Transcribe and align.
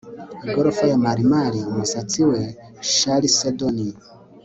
igorofa 0.47 0.83
ya 0.91 0.97
marimari, 1.05 1.59
umusatsi 1.71 2.19
we 2.29 2.39
chalcedony 2.95 3.85